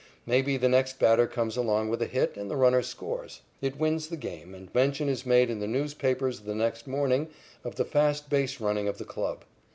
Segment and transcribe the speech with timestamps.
[0.25, 3.41] Maybe the next batter comes along with a hit, and the runner scores.
[3.61, 7.27] It wins the game, and mention is made in the newspapers the next morning
[7.63, 9.45] of the fast base running of the club.